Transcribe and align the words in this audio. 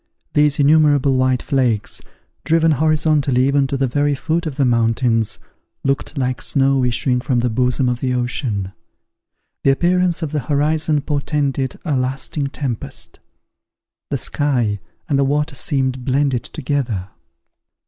These 0.33 0.57
innumerable 0.59 1.15
white 1.15 1.43
flakes, 1.43 2.01
driven 2.43 2.71
horizontally 2.71 3.47
even 3.47 3.67
to 3.67 3.77
the 3.77 3.85
very 3.85 4.15
foot 4.15 4.47
of 4.47 4.55
the 4.55 4.65
mountains, 4.65 5.37
looked 5.83 6.17
like 6.17 6.41
snow 6.41 6.83
issuing 6.83 7.21
from 7.21 7.41
the 7.41 7.51
bosom 7.51 7.87
of 7.87 7.99
the 7.99 8.15
ocean. 8.15 8.73
The 9.63 9.69
appearance 9.69 10.23
of 10.23 10.31
the 10.31 10.39
horizon 10.39 11.01
portended 11.01 11.79
a 11.85 11.95
lasting 11.95 12.47
tempest; 12.47 13.19
the 14.09 14.17
sky 14.17 14.79
and 15.07 15.19
the 15.19 15.23
water 15.23 15.53
seemed 15.53 16.03
blended 16.03 16.45
together. 16.45 17.09